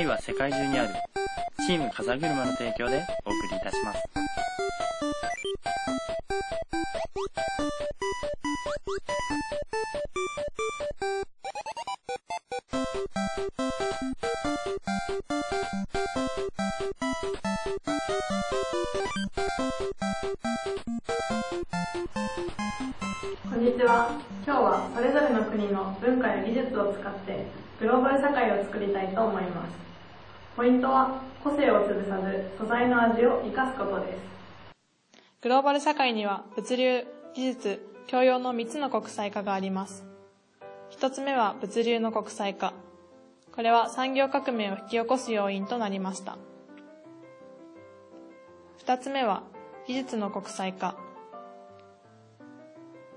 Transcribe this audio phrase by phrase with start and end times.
[0.00, 0.94] 愛は世界中にある
[1.66, 4.02] チーム風車の提供でお送りいたします。
[23.50, 24.18] こんにちは。
[24.46, 27.44] 今日はそれぞれの国の文化や技術を使って
[27.80, 29.89] グローバル社会を作りたいと思います。
[30.60, 34.18] ポイントは個性を潰さず素材の味を生かすことです。
[35.40, 40.04] グローバル社会には物流、技術、教養の3つの国際化があります。
[40.90, 42.74] 1つ目は物流の国際化。
[43.52, 46.36] これは産業革命を引き起こす要因となりました。
[48.84, 49.44] 2つ目は
[49.86, 50.98] 技術の国際化。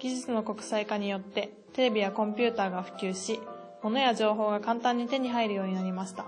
[0.00, 3.38] 技術の国際化によってテレビやコンピューターが普及し、
[3.84, 6.26] 物や情報が簡単に手に入るようになりました。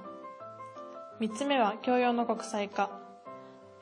[1.21, 2.89] 3つ目は教養の国際化。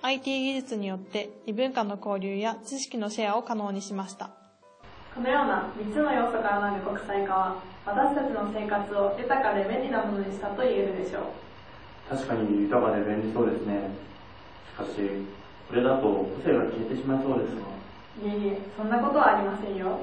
[0.03, 4.31] IT 技術によって異文化の交流や知識のシェアを可能にしました。
[5.15, 11.21] このような3つの要素からなる国際化は私たちの生活を豊かで便利なものにしたと言えるでしょ
[12.11, 12.11] う。
[12.11, 13.91] 確かに豊かで便利そうですね。
[14.75, 14.91] しかし、
[15.69, 17.61] これだと個性が消えてしまいそうですが。
[18.27, 20.01] いえいえ、そんなことはありませんよ。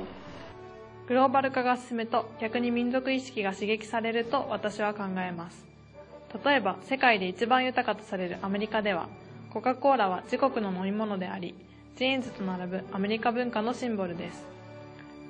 [1.06, 5.75] グローバル化が進むと逆に民族意識が刺激されると私は考えます。
[6.44, 9.08] 例えば世界で一番豊かとされるアメリカでは
[9.52, 11.56] コカ・コーラは自国の飲み物であり、
[11.96, 14.46] ジーンズと並ぶアメリカ文化のシンボルです。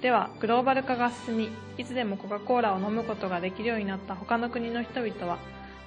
[0.01, 5.37] では、グローバル化が進み、いつでもコカ・コーラを飲むことができるようになった他の国の人々は、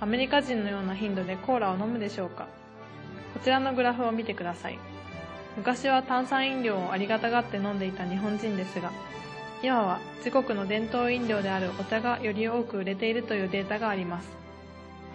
[0.01, 2.47] アメリカ人のような頻度でコーラを飲むでしょうか？
[3.35, 4.79] こちらのグラフを見てください。
[5.57, 8.93] 昔は炭酸飲料をありがたがって飲んでいた日本人ですが、
[9.65, 14.29] 今は自国の伝統飲料であるお茶がより多く売れているというデータがあります。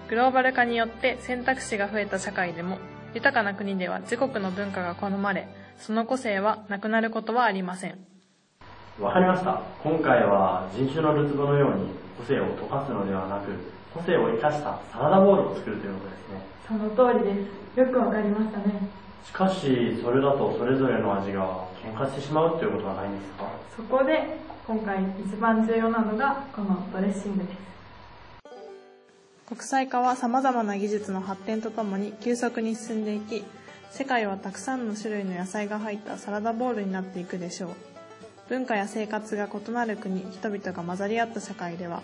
[0.10, 2.78] グローバル化によって選択肢が増えた社会でも、
[3.14, 5.48] 豊かな国では自国の文化が好まれ、
[5.78, 7.98] その個性はなくなることはありません。
[9.00, 9.62] わかりました。
[9.82, 11.88] 今回は人種のるつぼのように
[12.18, 13.52] 個性を溶かすのではなく、
[13.94, 16.54] 個性を生かしたサラダボールを作るということですね。
[16.68, 17.80] その通りです。
[17.80, 18.88] よくわかりましたね。
[19.26, 24.38] しかし、それだとそれぞれの味が喧嘩してしまうということはないんですかそこで
[24.68, 27.73] 今回一番重要なのがこのドレッシングです。
[29.48, 33.44] 国際化は様々な技術の発展とともに急速に進んでいき、
[33.92, 37.70] 世界はたくさんの種類の野菜が入ったサラダボウルになっていくでしょう。
[38.50, 42.02] 文化や生活が異なる国、人々が混ざり合った社会では、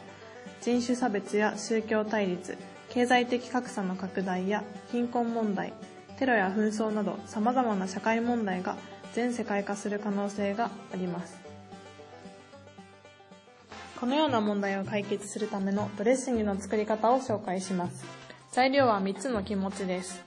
[0.62, 2.58] 人種差別や宗教対立、
[2.90, 5.74] 経済的格差の拡大や貧困問題、
[6.18, 8.76] テロや紛争など様々な社会問題が
[9.14, 11.49] 全世界化する可能性があります。
[14.00, 18.06] このような問題を解決するためのドレッシングの作り方を紹介します。
[18.50, 20.24] 材料は3つの気持ちです。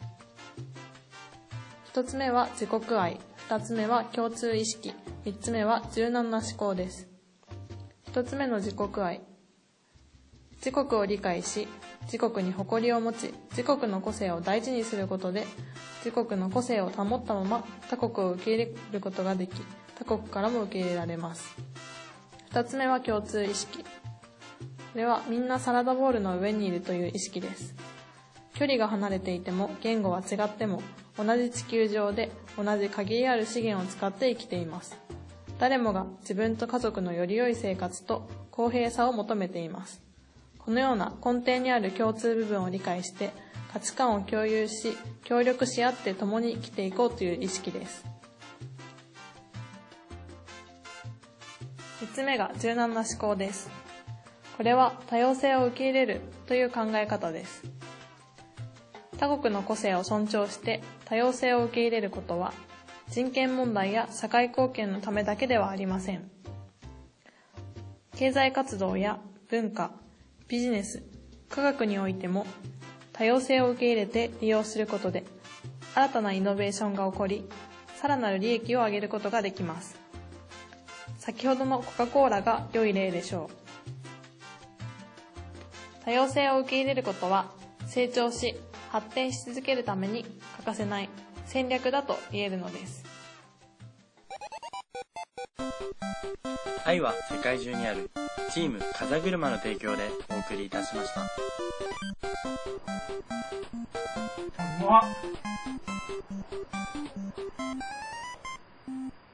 [1.94, 3.18] 1つ目は自国愛、
[3.48, 4.92] 2つ目は共通意識、
[5.24, 7.08] 3つ目は柔軟な思考です。
[8.12, 9.22] 1つ目の自国愛。
[10.56, 11.66] 自国を理解し、
[12.02, 15.46] 自国に誇りを持ち、自国の個性を大事にすることで、
[16.04, 19.54] 自国の個性を保ったまま他国を受け入れることができ、
[19.94, 21.56] 他国からも受け入れられます。
[22.52, 23.82] 二つ目は共通意識。
[23.82, 23.86] こ
[24.94, 27.74] れはみんなサラダボウルの上にいるという意識です。
[28.52, 30.82] 距離が離れていても言語は違っても
[31.16, 32.30] 同じ地球上で
[32.62, 34.98] 同じ限りある資源を使って生きています。
[35.58, 40.02] 誰もが自分と家族のより良い生活と公平さを求めています。
[40.58, 43.30] このような根底にある共通部分を理解して
[43.72, 48.11] 価値観を共有し協力し合って共に生きていこうという意識です。
[52.02, 53.70] 3つ目が柔軟な思考です。
[54.56, 57.62] これは多様性を受け入れるという考え方です。
[59.18, 62.52] 他国の個性を尊重して多様性を受け入れることは
[63.08, 66.28] 人権問題や社会貢献のためだけではありません。
[68.16, 69.92] 経済活動や文化、
[70.48, 71.04] ビジネス、
[71.48, 72.48] 科学においても
[73.12, 75.22] 多様性を受け入れて利用することで
[75.94, 77.48] 新たなイノベーションが起こり、
[77.94, 80.01] さらなる利益を上げることができます。
[81.22, 83.52] 先ほどのコカ・コーラが良い例でしょう。
[86.04, 87.52] 多様性を受け入れることは
[87.86, 88.56] 成長し
[88.90, 90.24] 発展し続けるために
[90.56, 91.08] 欠かせない
[91.46, 93.04] 戦略だと言えるのです。
[96.84, 98.10] 愛は世界中にある
[98.50, 101.20] チーム風車の提供でお送りいたしました。
[104.84, 105.02] うまっ